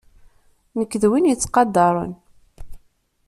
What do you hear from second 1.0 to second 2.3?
d win yettqadaren.